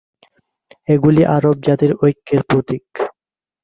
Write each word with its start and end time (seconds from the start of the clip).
এগুলি 0.87 1.21
আরব 1.35 1.55
জাতির 1.67 1.91
ঐক্যের 2.03 2.41
প্রতীক। 2.49 2.85